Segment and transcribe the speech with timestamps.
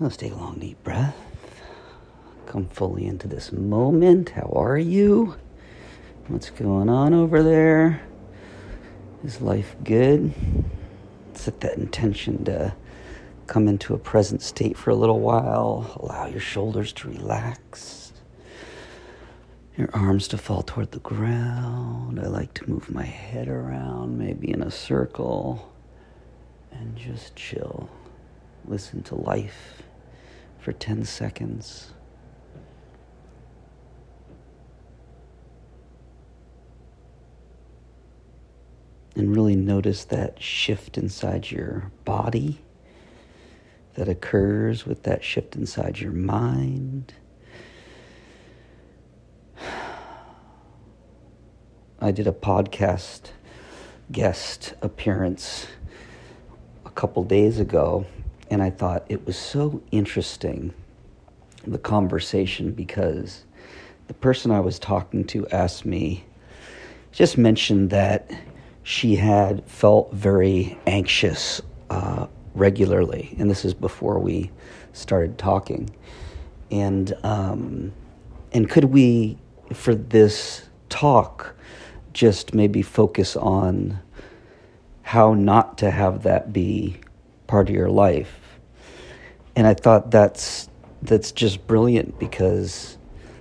[0.00, 1.16] Let's take a long, deep breath.
[2.46, 4.30] Come fully into this moment.
[4.30, 5.36] How are you?
[6.26, 8.02] What's going on over there?
[9.24, 10.34] Is life good?
[11.34, 12.74] Set that intention to
[13.46, 15.96] come into a present state for a little while.
[16.00, 18.12] Allow your shoulders to relax,
[19.76, 22.18] your arms to fall toward the ground.
[22.18, 25.72] I like to move my head around, maybe in a circle,
[26.72, 27.88] and just chill.
[28.66, 29.83] Listen to life
[30.64, 31.92] for 10 seconds.
[39.14, 42.62] And really notice that shift inside your body
[43.92, 47.12] that occurs with that shift inside your mind.
[52.00, 53.32] I did a podcast
[54.10, 55.66] guest appearance
[56.86, 58.06] a couple days ago
[58.54, 60.72] and I thought it was so interesting,
[61.66, 63.42] the conversation, because
[64.06, 66.24] the person I was talking to asked me,
[67.10, 68.30] just mentioned that
[68.84, 71.60] she had felt very anxious
[71.90, 74.52] uh, regularly, and this is before we
[74.92, 75.90] started talking.
[76.70, 77.92] And um,
[78.52, 79.36] and could we,
[79.72, 81.56] for this talk,
[82.12, 83.98] just maybe focus on
[85.02, 87.00] how not to have that be
[87.46, 88.44] part of your life
[89.56, 90.68] and I thought that's
[91.02, 92.96] that's just brilliant because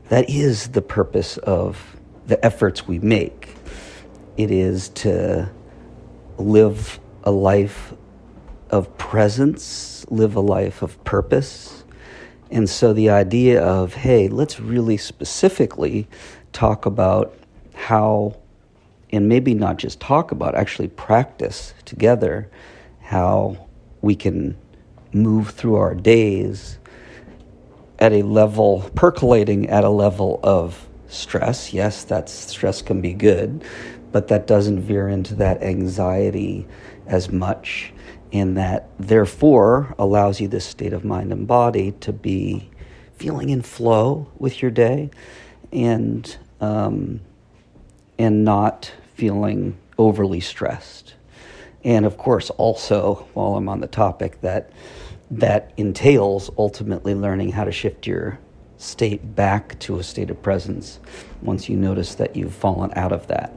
[0.10, 3.50] that is the purpose of the efforts we make.
[4.38, 5.50] It is to
[6.38, 7.94] live a life
[8.70, 11.86] of presence, live a life of purpose.
[12.52, 16.08] And so the idea of, hey, let's really specifically
[16.52, 17.34] talk about
[17.74, 18.36] how,
[19.12, 22.50] and maybe not just talk about, actually practice together
[23.00, 23.68] how
[24.04, 24.56] we can
[25.14, 26.78] move through our days
[27.98, 31.74] at a level, percolating at a level of stress.
[31.74, 33.64] Yes, that stress can be good,
[34.12, 36.68] but that doesn't veer into that anxiety
[37.08, 37.94] as much,
[38.34, 42.70] and that therefore allows you this state of mind and body to be
[43.16, 45.10] feeling in flow with your day,
[45.72, 47.22] and um,
[48.20, 51.14] and not feeling overly stressed.
[51.84, 54.72] And of course, also while I'm on the topic, that
[55.32, 58.40] that entails ultimately learning how to shift your
[58.78, 61.00] state back to a state of presence
[61.42, 63.54] once you notice that you've fallen out of that.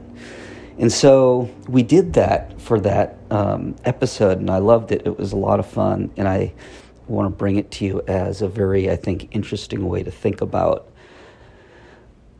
[0.79, 5.05] And so we did that for that um, episode, and I loved it.
[5.05, 6.53] It was a lot of fun, and I
[7.07, 10.41] want to bring it to you as a very, I think, interesting way to think
[10.41, 10.91] about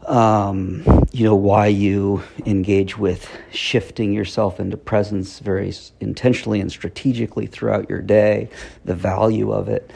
[0.08, 7.46] um, you know, why you engage with shifting yourself into presence very intentionally and strategically
[7.46, 8.50] throughout your day,
[8.86, 9.92] the value of it,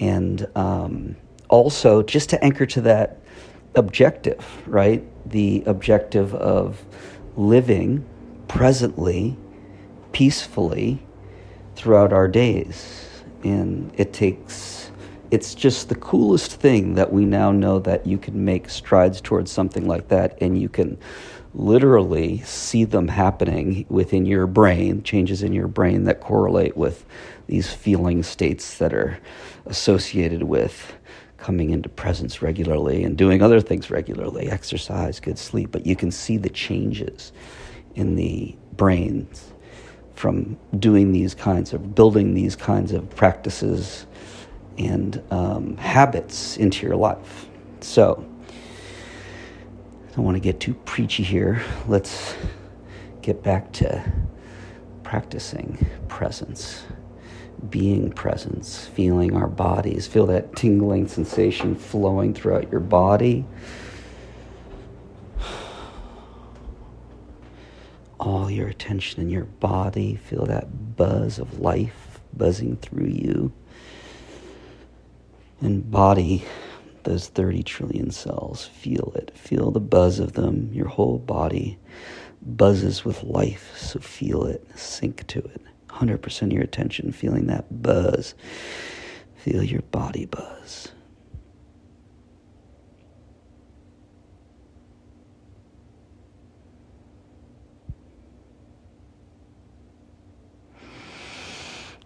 [0.00, 1.16] and um,
[1.48, 3.18] also just to anchor to that
[3.76, 5.04] objective, right?
[5.30, 6.84] The objective of
[7.36, 8.04] living
[8.48, 9.36] presently,
[10.12, 11.00] peacefully
[11.76, 13.06] throughout our days.
[13.42, 14.73] And it takes
[15.34, 19.50] it's just the coolest thing that we now know that you can make strides towards
[19.50, 20.96] something like that and you can
[21.54, 27.04] literally see them happening within your brain, changes in your brain that correlate with
[27.48, 29.18] these feeling states that are
[29.66, 30.94] associated with
[31.36, 36.12] coming into presence regularly and doing other things regularly, exercise, good sleep, but you can
[36.12, 37.32] see the changes
[37.96, 39.52] in the brains
[40.14, 44.06] from doing these kinds of building these kinds of practices
[44.78, 47.46] and um, habits into your life.
[47.80, 48.24] So,
[50.08, 51.62] I don't want to get too preachy here.
[51.88, 52.34] Let's
[53.20, 54.12] get back to
[55.02, 56.84] practicing presence,
[57.68, 63.44] being presence, feeling our bodies, feel that tingling sensation flowing throughout your body.
[68.20, 73.52] All your attention in your body, feel that buzz of life buzzing through you
[75.60, 76.44] and body
[77.04, 78.66] those 30 trillion cells.
[78.66, 79.30] Feel it.
[79.36, 80.70] Feel the buzz of them.
[80.72, 81.78] Your whole body
[82.42, 83.72] buzzes with life.
[83.76, 84.66] So feel it.
[84.74, 85.60] Sink to it.
[85.88, 88.34] 100% of your attention feeling that buzz.
[89.36, 90.88] Feel your body buzz.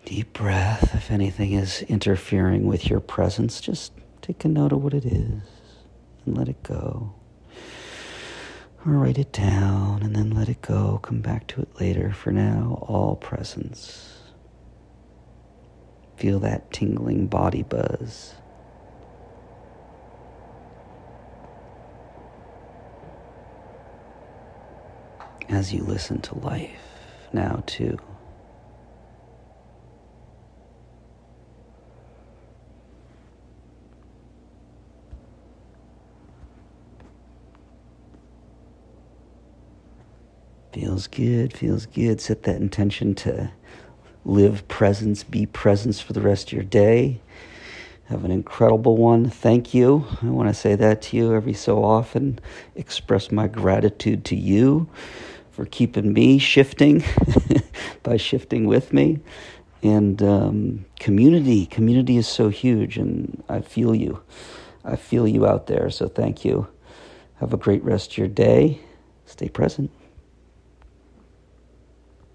[0.08, 0.94] Deep breath.
[0.94, 5.42] If anything is interfering with your presence, just take a note of what it is
[6.24, 7.12] and let it go.
[8.86, 10.98] Or write it down and then let it go.
[11.02, 12.10] Come back to it later.
[12.10, 14.16] For now, all presence.
[16.16, 18.34] Feel that tingling body buzz.
[25.50, 26.80] As you listen to life
[27.34, 27.98] now, too.
[40.72, 42.20] Feels good, feels good.
[42.20, 43.50] Set that intention to
[44.24, 47.20] live presence, be presence for the rest of your day.
[48.06, 49.30] Have an incredible one.
[49.30, 50.06] Thank you.
[50.22, 52.38] I want to say that to you every so often.
[52.74, 54.88] Express my gratitude to you
[55.50, 57.02] for keeping me shifting
[58.02, 59.20] by shifting with me.
[59.82, 64.22] And um, community, community is so huge, and I feel you.
[64.84, 65.90] I feel you out there.
[65.90, 66.66] So thank you.
[67.36, 68.80] Have a great rest of your day.
[69.26, 69.90] Stay present.